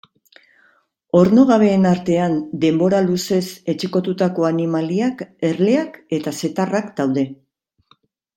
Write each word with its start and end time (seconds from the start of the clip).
Ornogabeen 1.17 1.83
artean 1.89 2.37
denbora 2.63 3.01
luzez 3.09 3.43
etxekotutako 3.75 4.49
animaliak 4.51 5.23
erleak 5.51 6.01
eta 6.21 6.35
zeta-harrak 6.43 6.91
daude. 7.03 7.29